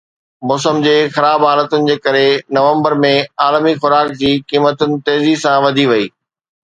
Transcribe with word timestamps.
موسم 0.49 0.77
جي 0.85 0.93
خراب 1.17 1.41
حالتن 1.49 1.83
جي 1.89 1.97
ڪري 2.07 2.23
نومبر 2.59 2.95
۾ 3.03 3.11
عالمي 3.45 3.75
خوراڪ 3.85 4.17
جي 4.23 4.33
قيمتن 4.53 4.99
تيزي 5.11 5.35
سان 5.43 5.57
وڌي 5.67 5.85
وئي 5.93 6.05